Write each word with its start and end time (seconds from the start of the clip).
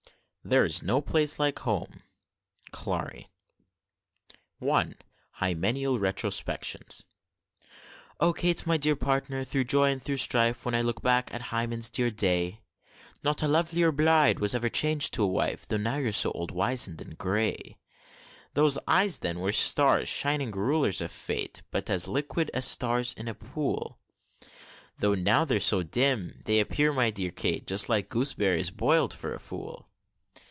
"There's 0.43 0.81
no 0.81 1.01
place 1.01 1.37
like 1.37 1.59
home." 1.59 2.01
CLARI. 2.71 3.29
I. 4.59 4.93
HYMENEAL 5.33 5.99
RETROSPECTIONS. 5.99 7.05
O 8.19 8.33
KATE! 8.33 8.65
my 8.65 8.75
dear 8.77 8.95
Partner, 8.95 9.43
through 9.43 9.65
joy 9.65 9.91
and 9.91 10.01
through 10.01 10.17
strife! 10.17 10.65
When 10.65 10.73
I 10.73 10.81
look 10.81 11.03
back 11.03 11.31
at 11.31 11.53
Hymen's 11.53 11.91
dear 11.91 12.09
day, 12.09 12.61
Not 13.21 13.43
a 13.43 13.47
lovelier 13.47 13.91
bride 13.91 14.43
ever 14.55 14.67
chang'd 14.67 15.11
to 15.13 15.21
a 15.21 15.27
wife, 15.27 15.67
Though 15.67 15.75
you're 15.75 15.83
now 16.05 16.09
so 16.09 16.31
old, 16.31 16.49
wizen'd, 16.49 17.03
and 17.03 17.19
gray! 17.19 17.77
Those 18.55 18.79
eyes, 18.87 19.19
then, 19.19 19.41
were 19.41 19.53
stars, 19.53 20.09
shining 20.09 20.49
rulers 20.49 21.01
of 21.01 21.11
fate! 21.11 21.61
But 21.69 21.87
as 21.87 22.07
liquid 22.07 22.49
as 22.55 22.65
stars 22.65 23.13
in 23.13 23.27
a 23.27 23.35
pool; 23.35 23.99
Though 24.97 25.13
now 25.13 25.45
they're 25.45 25.59
so 25.59 25.83
dim, 25.83 26.41
they 26.45 26.59
appear, 26.59 26.91
my 26.91 27.11
dear 27.11 27.29
Kate, 27.29 27.67
Just 27.67 27.89
like 27.89 28.09
gooseberries 28.09 28.71
boil'd 28.71 29.13
for 29.13 29.35
a 29.35 29.39
fool! 29.39 29.87